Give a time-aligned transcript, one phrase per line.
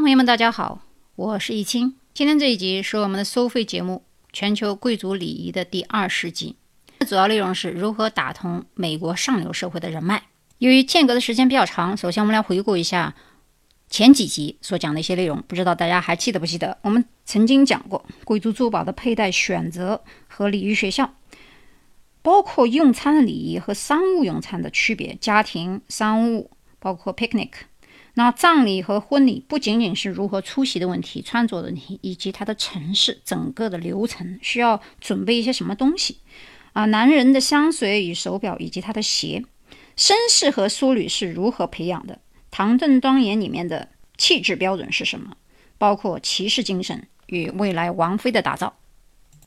[0.00, 0.80] 朋友们，大家好，
[1.16, 1.96] 我是易清。
[2.14, 6.54] 今天这一集是我们的收费节目《全球贵族礼仪》的第二十集，
[7.00, 10.22] 主要内容是如何打通美国上流社会的人脉。
[10.58, 13.12] 由于间隔的时间比较长，首先我们来回顾一下
[13.90, 16.78] 前几集所讲的一些内容，不知道大家还记得不记得？
[16.82, 21.12] 我们曾经讲过贵族珠宝的佩戴选择和礼仪学校，
[22.22, 27.50] 包括用餐礼仪和商务用餐的区别，家庭、商务，包括 picnic。
[28.18, 36.18] 那葬礼和婚礼不仅仅是如何出席的问题、穿着的问题，以及它的城市整个的流程需要准备一些什么东西
[36.72, 36.84] 啊？
[36.86, 39.44] 男人的香水与手表以及他的鞋，
[39.96, 42.18] 绅士和淑女是如何培养的？
[42.50, 45.36] 唐顿庄园里面的气质标准是什么？
[45.78, 48.74] 包括骑士精神与未来王妃的打造。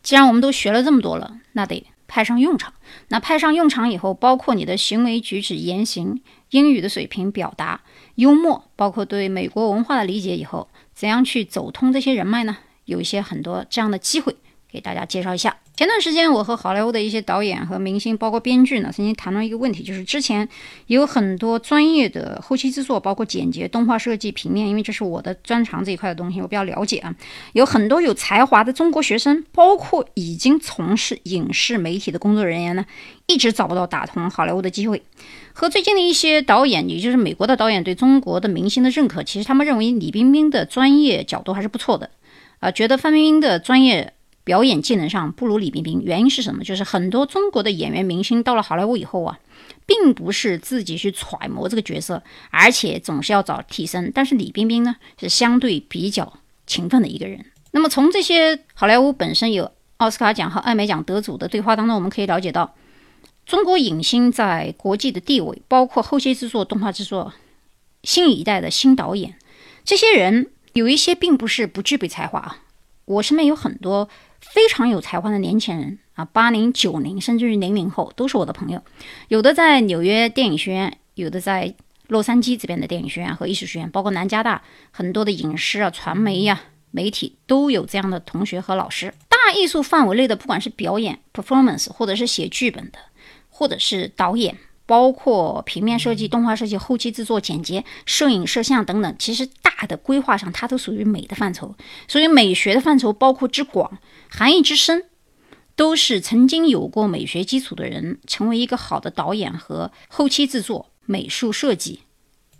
[0.01, 2.73] 既然我们都学了这么多了，那得派上用场。
[3.07, 6.21] 那派上用场以后，包括你的行为举止、言行。
[6.49, 7.79] 英语的水平、表达、
[8.15, 12.57] 幽默，包括对美国文化的理解，以后怎样去走通这些人脉呢？
[12.83, 14.35] 有一些很多这样的机会，
[14.69, 15.55] 给大家介绍一下。
[15.81, 20.47] 前段时间，我和好莱坞的一些导演和明星，包括编剧呢，曾经谈论一个问题，就是之前
[20.85, 27.15] 有很多专业的后期制作，包括剪辑、动画设计、平面，因为这是我的专长这一块的东西，我比较了解啊。
[27.53, 32.85] 有很多有才华的中国学生，包括已经从事影视媒体的工作人员呢，
[33.25, 35.01] 一直找不到打通好莱坞的机会。
[35.51, 42.11] 和最近的一些导演，也就是美国的导演对中国的明星的认可，其实他们认为李冰冰的专业角度还是不错的，
[42.59, 44.13] 啊，觉得范冰冰的专业。
[44.43, 46.63] 表演技能上不如李冰冰，原因是什么？
[46.63, 49.37] 就是很多中国的演员明星到了好莱坞以后啊，
[49.85, 54.11] 并不是自己去揣摩这个角色，而且总是要找替身。
[54.13, 57.45] 但是李冰冰呢，是相对比较勤奋的一个人。
[57.69, 62.73] 那么从这些好莱坞本身有奥斯卡奖和艾美奖得主的对话当中，我们可以了解到，
[63.45, 67.31] 中国影星在国际的地位，包括后期制作、动画制作，
[68.03, 69.35] 新一代的新导演，
[69.85, 72.57] 这些人有一些并不是不具备才华啊，
[73.05, 74.09] 我身边有很多。
[74.41, 78.81] 非常有才华的年轻人啊，八零、九零，甚至于零零后，都是我的朋友。
[79.29, 81.73] 有的在纽约电影学院，有的在
[82.07, 84.61] 洛杉矶这边的电影学院和艺术学院，包括南加大
[84.91, 89.13] 很多的影视啊、传媒呀、媒体都有这样的同学和老师。
[89.29, 92.99] 大艺术范围内的，不管是表演 （performance） 或者是写剧本的，
[93.49, 94.57] 或者是导演。
[94.91, 101.73] 包括平面设计、动画设计、后期制作、剪辑、摄影、摄像等等，其实大的规划上，它都属于美的范畴。
[102.09, 105.05] 所以美学的范畴包括之广，含义之深，
[105.77, 112.01] 都是曾经有过美学基础的人，成为一个好的导演和后期制作、美术设计、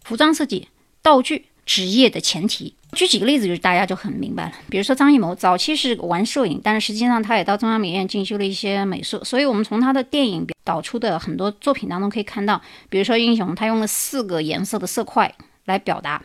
[0.02, 0.70] 服装设计、
[1.02, 2.74] 道具职业的前提。
[2.92, 4.52] 举几个例子，就是大家就很明白了。
[4.70, 9.24] 比如说张艺谋，早期是玩摄影，但是实际上他也到中央美院进修了一些美术。
[9.24, 15.34] 所以，我们从他的电影导出的很多作品当中可以看到，比如说《英雄》，他用了四个颜色的色块
[15.64, 16.22] 来表达。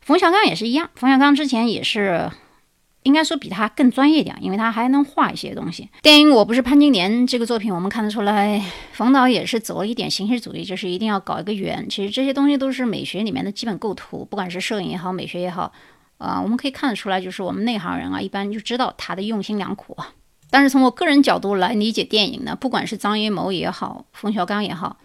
[0.00, 2.30] 冯小刚也是一样，冯小刚之前也是。
[3.04, 5.88] 应该说比他更专业点，因为他还能画一些东西。
[6.02, 11.88] 电影《我不是潘金莲》这个作品，我们看得出来，冯导也是走了一点形式主义，就是一定要搞一个圆。
[11.88, 15.72] 其实这些东西都是美学里面的基本构图，不管是摄影也好，美学也好，
[16.18, 20.12] 啊，我们可以看得出来，就是我们内行人啊，一般就知道他的用心良苦啊。
[20.48, 24.98] 但是从我个人角度来理解电影呢，不管是张艺谋也好，冯小刚也好，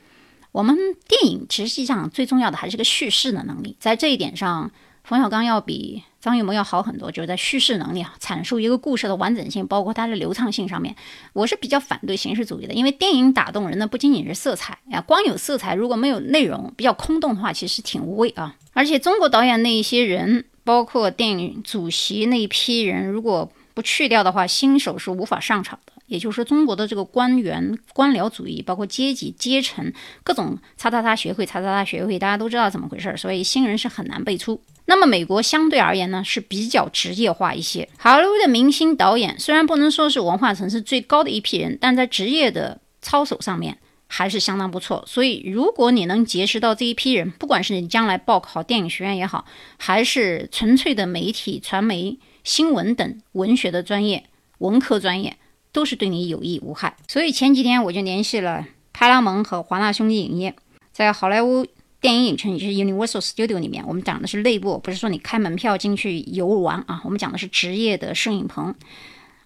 [0.52, 0.76] 我们
[1.08, 4.70] 电影实际上最重要的还是个叙事的能力，在这一点上。
[5.08, 10.94] 冯小刚要比张艺谋要好很多，就是在叙事能力啊，阐述一个故事的完整性，包括它的流畅性上面，
[11.32, 12.74] 我是比较反对形式主义的。
[12.74, 18.54] 因为电影打动人的不仅仅是色彩呀，光有色彩如果没有内容，比较空洞的话，其实挺无味啊。
[18.74, 25.94] 而且中国导演那一些人，包括电影主席那一批人，如果不去掉的话，新手是无法上场的。
[26.08, 29.94] 也就是说，中国的这个官员、官僚主义，包括阶级、阶层，
[30.26, 34.62] 各种叉叉叉学会、叉叉叉学会，大家都知道怎么回事儿，所以新人是很难辈出。
[34.88, 37.88] 那么美国相对而言呢，是比较职业化一些。
[37.98, 43.78] 好莱坞的明星导演虽然不能说是文化层次最高的一批人，但在职业的操守上面
[44.08, 45.04] 还是相当不错。
[45.06, 49.46] 所以，如果你能结识到这一批人，不管是你将来报考电影学院也好，
[49.78, 54.24] 还是纯粹的媒体、传媒、新闻等文学的专业、
[54.58, 55.38] 文科专业。
[55.74, 60.56] 都是对你有益无害，所以前几天我就联系了派拉蒙和华纳兄弟影业，
[60.92, 61.68] 在好莱坞
[62.08, 68.74] 电影影城，也就是 Universal Studio 里面，我们讲的是内部，不是说你开门票进去游玩啊，我们讲的是职业的摄影棚，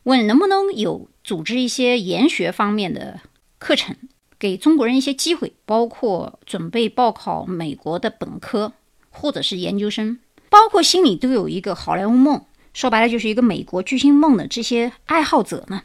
[0.04, 3.19] 问能不能有组织一些研学方面的
[3.58, 3.96] 课程，
[4.38, 8.74] 给中国人一些机会，包括准备报考美国的本科
[9.10, 15.81] 或者是研究生，包括心里都有一个好莱坞梦，说白了就是一个美国巨星梦的这些爱好者呢。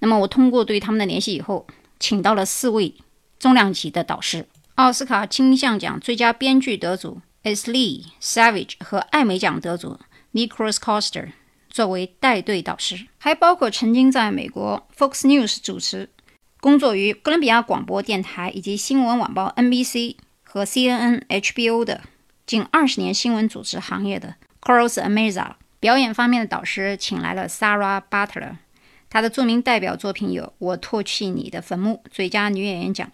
[0.00, 1.66] 那么我通过对他们的联系以后，
[1.98, 2.92] 请到了四位
[3.38, 4.44] 重量级的导师：
[4.80, 7.70] 奥斯卡金像奖最佳编剧得主 S.
[7.70, 10.00] Lee Savage 和艾美奖得主
[10.32, 11.32] Nicholas Coster
[11.68, 16.08] 作为带队导师，还包括曾经在美国 Fox News 主持、
[16.60, 22.00] 工作于哥伦比亚广播电台以及新闻晚报 NBC 和 CNN、HBO 的
[22.46, 25.56] 近二十年新闻主持行业的 Carlos Ameza。
[25.78, 28.56] 表演方面的导师请来了 Sarah Butler，
[29.10, 33.12] 她的著名代表作品有《我唾弃你的坟墓》最佳女演员奖。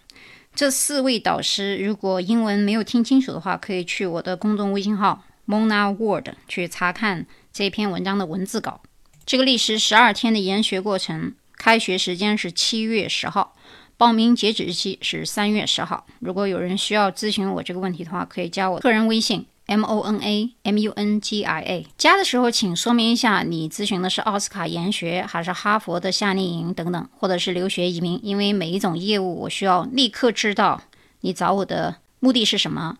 [0.57, 8.81] 这四位导师，如果英文没有听清楚的话，可以去我的公众微信号 Mona Word 去查看这篇文章的文字稿。
[9.23, 13.53] 这个历时十二天的研学过程，开学时间是七月十号，
[13.97, 16.07] 报名截止日期是三月十号。
[16.21, 19.45] 如果有人需要咨询我这个问题的话，可以加我个人微信。
[19.67, 28.19] M O N A M U N G I A 加的时候，请说明一下你咨询的是奥斯卡研学，还是哈佛的夏令营等等，或者是留学移民。
[28.23, 30.81] 因为每一种业务，我需要立刻知道
[31.21, 32.97] 你找我的目的是什么。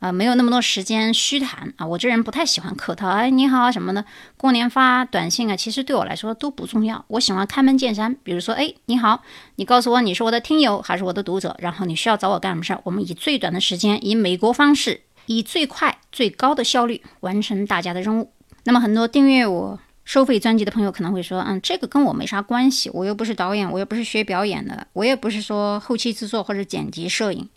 [0.00, 1.84] 啊，没有那么多时间虚谈啊！
[1.84, 4.04] 我这人不太喜欢客套，哎，你好什么的。
[4.36, 7.04] 过年发短信啊，其实对我来说都不重要。
[7.08, 9.22] 我喜欢开门见山，比如说，哎，你好，
[9.56, 12.80] 你告诉我你是我的听友还是我的读者，然后你需要找我干什么事儿？
[12.84, 15.00] 我们以最短的时间，以美国方式。
[15.28, 18.32] 以最快、最高的效率完成大家的任务。
[18.64, 27.48] 那么，很多订阅我收费专辑的朋友可能会说：“嗯，这个跟我没啥关系，我又不是导演，我又不是学表演的，我也不是说后期制作或者剪辑摄影。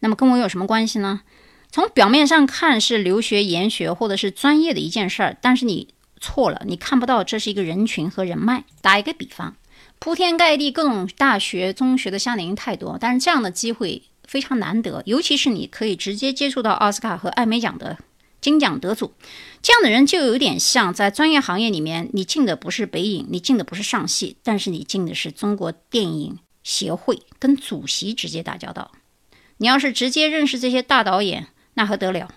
[0.00, 1.22] 那么，跟我有什么关系呢？”
[1.72, 5.88] 从表面上看是留学研学或者是专业的一件事儿，但是你
[6.20, 8.64] 错了，你看不到这是一个人群和人脉。
[8.80, 9.54] 打一个比方，
[9.98, 14.02] 铺天盖地各种大学、中学的夏令营太多，但是这样的机会。
[14.26, 17.98] 非常难得，尤其是你可以直接接触到奥斯卡和艾美奖的
[18.40, 19.12] 金奖得主，
[19.62, 28.92] 这样的人就有点像在专业行业里面，你进的不是北影，你进的不是上戏，但是你进的是中国电影协会，跟主席直接打交道。
[29.58, 32.28] 你要是直接认识这些大导演，那还得了？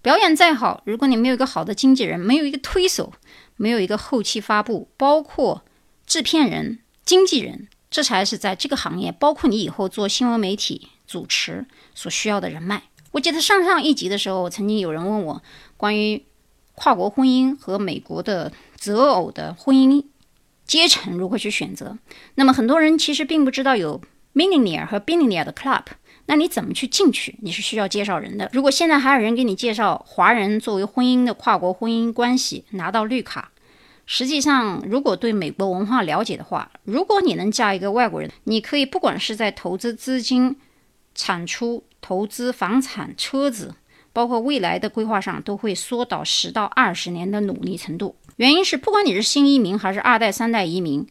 [0.00, 3.12] 表演再好，如果你没有一个好的经纪人，没有一个推手，
[3.56, 5.64] 没有一个后期发布，包括
[6.06, 10.88] 制片人、经纪人，这才是在这个行业，包括你以后做新闻媒体。
[11.08, 12.84] 主持所需要的人脉。
[13.10, 15.42] 我记得上上一集的时候，曾经有人问我
[15.78, 16.22] 关于
[16.74, 20.04] 跨国婚姻和美国的择偶的婚姻
[20.66, 21.96] 阶层如何去选择。
[22.34, 24.00] 那么很多人其实并不知道有
[24.34, 25.84] millionaire 和 billionaire 的 club。
[26.26, 27.34] 那你怎么去进去？
[27.40, 28.50] 你是需要介绍人的。
[28.52, 33.50] 如果现在还有人给你介绍华人作为婚姻的跨国婚姻关系拿到绿卡，
[34.04, 40.54] 实际上如果对美国文化了解的话，如果你能嫁一个外国人，你可以不管是在投资资金。
[41.18, 43.74] 产出、投资、房产、车子，
[44.12, 48.14] 包括未来的规划上，都会缩到十到二十年的努力程度。
[48.36, 51.04] 原因是，不管你是新移民还是二代、三代移民，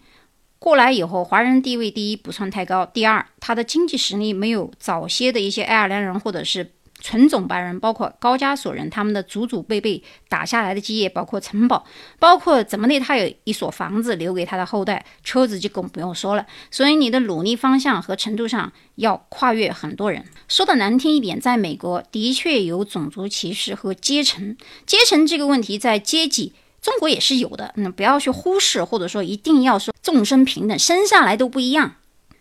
[0.60, 6.72] 过来以后，华人地位第一不算太高，第二，他的经济实力没有早些的一些爱尔兰人或者是。
[7.08, 11.86] 纯种白人，包括高加索人，他们的祖祖辈辈打下来的基业，包括城堡，
[12.20, 16.46] 包括怎么的，他有一所房子留给他的后代，车子就更不用说了。
[16.70, 20.26] 所以你的努力方向和程度上要跨越很多人。
[20.50, 26.52] 说的难听一点，在美国的确有种族歧视和阶层，阶层这个问题在阶级
[26.82, 27.74] 中国也是有的。
[27.78, 31.96] 嗯，不要去忽视，或者说一定要说众生平等，生下来都不一样。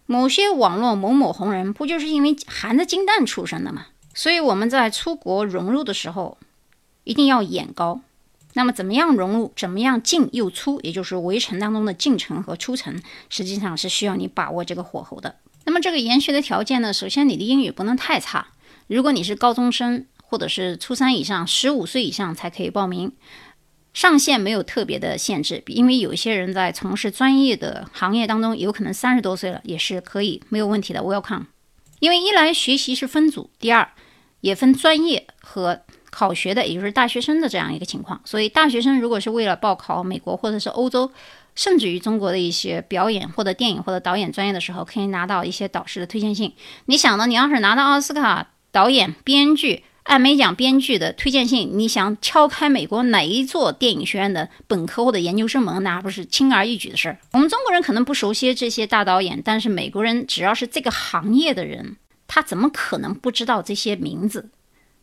[0.06, 3.86] 某些网络某某红人，不就是因为含着金蛋出生的吗？
[4.16, 6.38] 所以我们在出国融入的时候，
[7.04, 8.00] 一定要眼高。
[8.54, 9.52] 那么，怎么样融入？
[9.54, 10.80] 怎么样进又出？
[10.80, 15.36] 也就是围城当中的进城和出城，实际上是需要你把握这个火候的。
[15.66, 16.94] 那么，这个研学的条件呢？
[16.94, 18.48] 首先，你的英语不能太差。
[18.86, 23.12] 如果你是高中生或者是初三以上，十五岁以上才可以报名。
[23.92, 31.00] 上限没有特别的限制，因为有一些人在从事专业的行业当中，有可能三十多岁了，也是可以没有问题的。
[31.00, 31.44] Welcome。
[32.00, 33.90] 因为一来学习是分组，第二。
[34.46, 38.20] 也分专业和考学的，也就是大学生的这样一个情况。
[38.24, 41.10] 所以，大学生如果是为了报考美国或者是欧洲，
[41.56, 46.54] 甚至于中国的一些表演或者电影或者导演专业的时候，可以拿到一些导师的推荐信。
[46.84, 47.26] 你想呢？
[47.26, 57.18] 你要是拿到奥斯卡导演、编剧、艾美奖编剧的推荐信，你想敲开美国哪一座电影学院的本科或者研究生门，那不是轻而易举的事儿。
[57.32, 61.96] 我们中国人可能不熟悉这些大导演，但是美国人只要是这个行业的人。
[62.36, 64.50] 他怎么可能不知道这些名字？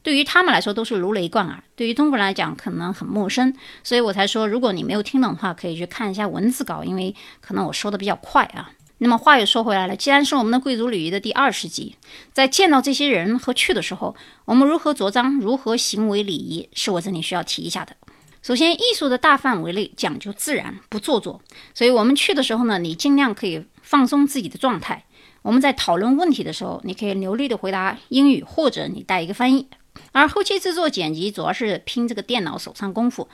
[0.03, 3.51] 对于他们来说都是如雷贯耳，对于中国人来讲可能很陌生。
[3.83, 8.69] 所以我才说，如果你没有听懂的话，可以去看一下文字稿，因为可能我说的比较快啊。
[8.99, 11.95] 那么话又说回来了，既然是我们的贵族礼仪的第二十集，
[12.31, 17.95] 在见到这些人和去的时候，我们如何着装，如何行为礼仪，是我这里需要提一下的。
[18.43, 21.41] 首先，艺术的大范围内讲究自然，不做作。
[21.73, 25.03] 所以我们去的时候呢，你尽量可以放松自己的状态。
[25.43, 29.67] 我们在讨论问题的时候，你可以流利的回答英语，或者你带一个翻译，
[30.12, 33.27] 而后期制作剪辑主要是拼这个电脑手上功夫，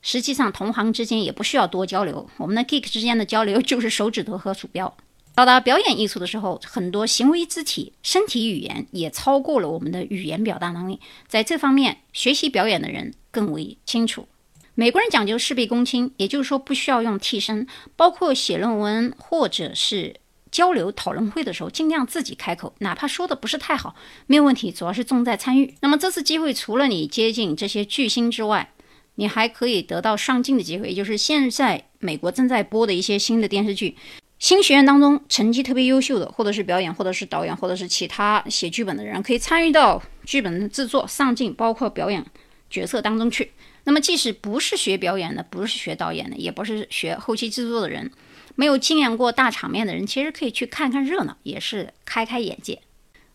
[0.00, 4.96] 实际上同行之间也不需要多交流，我们的 geek 之间的交流就是手指头和鼠标。
[5.34, 14.26] 到达表演艺术的时候，很多行为肢体、身体语言也超过了我们的语言表达能力，在这方面，学习表演的人更为清楚。
[14.74, 20.16] 美国人讲究事必躬亲，也就是说不需要用替身，包括写论文或者是
[20.56, 23.94] 交流讨论会的时候，尽量自己开口，哪怕说的不是太好，
[24.26, 25.74] 没有问题，主要是重在参与。
[25.80, 28.72] 那么这次机会，除了你接近这些巨星之外，
[29.16, 33.94] 你还可以得到上镜的机会，就是现在美国正在播的一些新的电视剧，
[34.38, 42.24] 新学院当中成绩特别优秀的，或者是表演，或者是导演，或者是其他写剧本的人，可以参与到剧本的制作、上镜，包括表演
[42.70, 43.52] 角色当中去。
[43.84, 48.10] 那么，即使不是学表演的，不是学导演的，也不是学后期制作的人，
[48.56, 52.82] 没有经验过大场面的人，其实可以去看看热闹，也是开开眼界。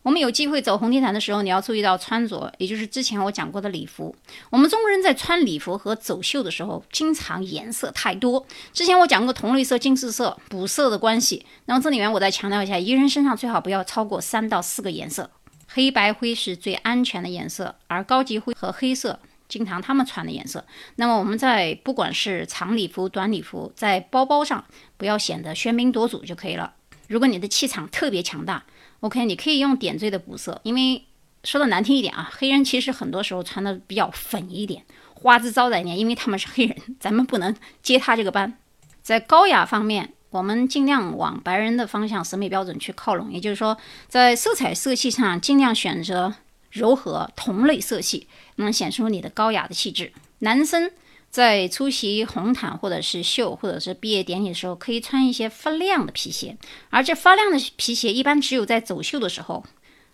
[0.04, 4.16] 我们有机会走红地毯的时候，你要注意到穿着，也就是之前我讲过的礼服。
[4.50, 8.44] 我们中国人在穿礼服和走秀的时候，经常颜色太多。
[8.74, 11.46] 之前我讲过同绿色、近似色、补色的关系。
[11.66, 15.30] 那么这里面我再强调一下，一个人身上最好不要超过三到四个颜色，
[15.68, 19.20] 黑白灰是最安全的颜色，而高级灰和黑色。
[19.52, 20.66] 经常他们穿的颜色。
[20.96, 24.64] 那么我们在不管是长礼服、短礼服，在包包上
[24.96, 26.74] 不要显得喧宾夺主就可以了。
[27.10, 28.64] 如果你的气场特别强大
[29.02, 30.62] ，OK，你可以用点缀的补色。
[30.64, 31.04] 因为
[31.44, 37.54] 说的难听一点啊，黑人其实很多时候穿的比较粉一点，花枝招展一点，因为他们是黑人， 咱们不能
[37.84, 38.58] 接他这个班。
[39.02, 43.78] 在高雅方面，我们尽量往白人的方向审美标准去靠拢，也就是说，
[44.08, 46.36] 在色彩色系上尽量选择。
[46.72, 50.12] 柔和同类色系能显出你的高雅的气质。
[50.40, 50.92] 男生
[51.30, 56.58] 在出席红毯或者是秀或者是毕业典礼的时候，可以穿一些发亮的皮鞋，
[56.90, 59.64] 而这发亮的皮鞋一般只有在走秀的时候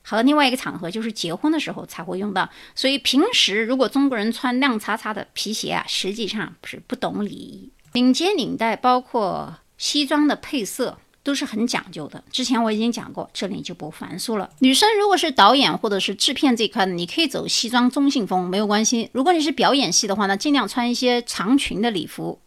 [0.03, 2.49] 和另外一个场合，就是结婚的时候才会用到。
[2.75, 7.69] 所以平时如果中国人穿亮擦擦的皮鞋啊，实际上是不懂礼仪。
[7.93, 10.99] 领结领带，包括西装的配色。
[11.27, 14.50] 都是很讲究的，之前我已经讲过，这里就不繁述了。
[14.60, 19.10] 女生如果是导演或者是制片这块的，你可以走西装中性风，没有关系。
[19.12, 22.39] 如果你是表演系的话呢，尽量穿一些长裙的礼服。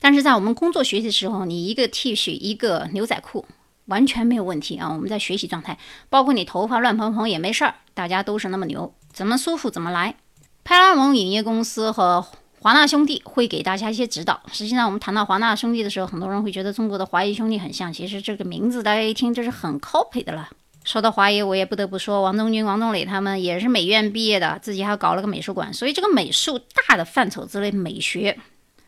[0.00, 3.44] 但是在我们工作学习的时候，你一个 T 恤一个牛仔裤
[3.84, 4.90] 完全没有问题啊。
[4.90, 5.76] 我们在学习状态，
[6.08, 10.16] 包括你头发乱蓬蓬也没事儿，大家都是那么牛，怎么舒服怎么来。
[10.64, 12.24] 派拉蒙影业公司和。
[12.62, 14.40] 华纳兄弟会给大家一些指导。
[14.52, 17.92] 实际上，我们谈到华纳兄弟的时候，很多人会觉得中国的华谊兄弟很像。
[17.92, 20.48] 其实这个名字大家一听，这是很 copy 的了。
[20.84, 25.74] 说到华谊，我也不得不说，王中军、王东磊他们也是美院毕业的，自己还搞了个美术馆。
[25.74, 28.38] 所以这个美术大的范畴之类美学，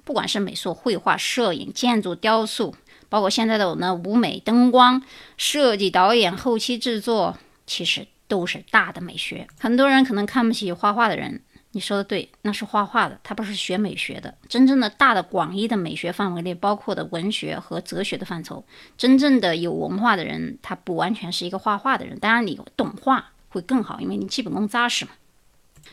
[0.04, 2.72] 不管是美术、绘画、摄影、建筑、雕塑，
[3.08, 5.02] 包括现在的我们舞美、灯光
[5.36, 9.48] 设计、导演、后期制作，其实都是大的美学。
[9.58, 11.42] 很多人可能看不起画画的人。
[11.74, 14.32] 你说的对，那是画画的，他不是学美学的。
[14.48, 18.64] 真正的大的广义的美学范围内，包括的文学和哲学的范畴。
[18.96, 22.16] 真正的有文化的人，他不完全是一个画画的人。
[22.20, 25.10] 当然，你懂画会更好，因为你基本功扎实嘛。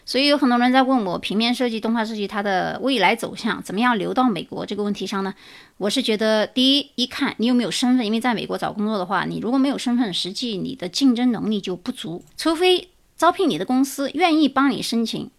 [0.05, 5.33] 所以有很多人在问我，平面设计、动画设计它的未来走向怎么样流到美国这个问题上呢？
[5.77, 15.29] 我是觉得，第一，一看你有没有身份，因为在美国找工作的话，你如果没有身份，实际你的竞争能力就不足，除非招聘你的公司愿意帮你申请。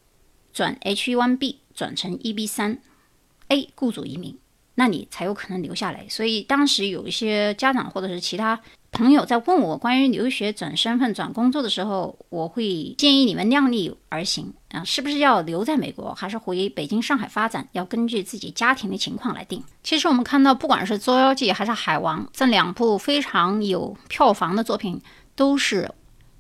[0.53, 4.39] 转 H1B 转成 EB3A 雇主移民，
[4.75, 6.07] 那你才有可能留下来。
[6.09, 19.65] 所以当时有一些家长或者是其他朋友在问我关于留学转身份转工作的时候，我会建议你们量力而行啊，是不是要留在美国，还是回北京、上海发展，要根据自己家庭的情况来定。
[19.83, 25.01] 其实我们看到，不管是《捉妖记》还是《海王》这两部非常有票房的作品，
[25.35, 25.91] 都是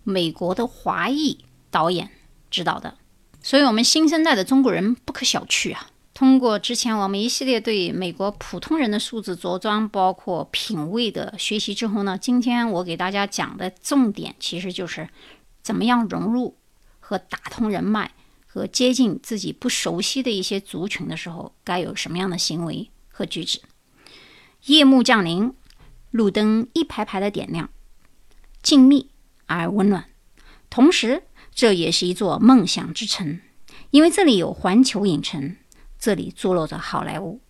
[0.04, 1.38] 美国的华裔
[1.70, 2.10] 导演
[2.50, 2.94] 指导的。
[3.42, 5.88] 所以，我们新生代的中国人不可小觑啊！
[6.14, 15.08] 通过之前我们一系列对美国普通人的素质着装，包括品味的学习之后呢，今天我给大家讲的重点其实就是
[15.60, 16.56] 怎么样融入
[17.00, 18.12] 和打通人脉，
[18.46, 23.60] 和接近自己不熟悉的一些族群的时候，该有什么样的行为和举止。
[24.66, 25.52] 夜幕降临，
[26.12, 27.68] 路灯一排排的点亮，
[28.62, 29.06] 静谧
[29.46, 30.04] 而温暖，
[30.70, 31.24] 同时。
[31.54, 33.40] 这也是一座梦想之城，
[33.90, 35.56] 因为这里有环球影城，
[35.98, 37.40] 这里坐落着好莱坞，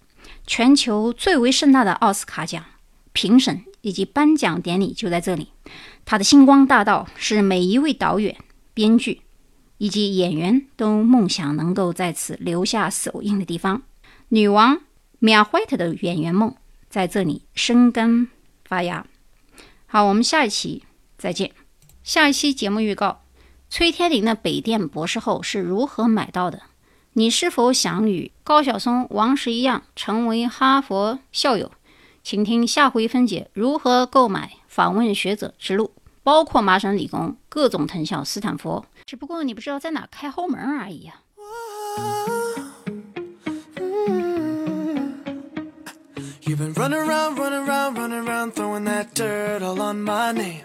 [0.46, 2.64] 全球最为盛大的奥斯卡奖
[3.12, 5.48] 评审以及颁奖典礼就在这里。
[6.04, 8.36] 它的星光大道是每一位导演、
[8.74, 9.22] 编剧
[9.78, 13.82] 以及演员都梦想能够在此留下手印的地方。
[14.28, 14.80] 女王
[15.20, 16.54] 米娅·怀特的演员梦
[16.90, 18.28] 在这里生根
[18.64, 19.06] 发芽。
[19.86, 20.82] 好，我们下一期
[21.16, 21.52] 再见。
[22.02, 23.21] 下一期节目预告。
[23.74, 26.60] 崔天林的北电博士后是如何买到的？
[27.14, 31.72] 你是否想与高晓松、王石一样成为哈佛校友？
[32.22, 35.90] 请听下回分解如何购买访问学者之路，
[36.22, 38.84] 包括麻省理工、各种藤校、斯坦福。
[39.06, 41.22] 只不过你不知道在哪开后门而已啊。
[46.42, 50.64] You've been running around, running around, running around, throwing that dirt all on my name.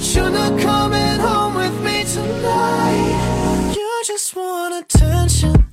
[0.00, 3.74] Not coming home with me tonight.
[3.76, 5.69] You just want attention.